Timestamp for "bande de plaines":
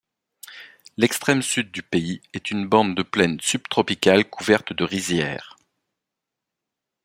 2.67-3.39